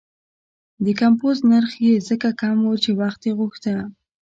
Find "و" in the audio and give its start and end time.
2.65-2.71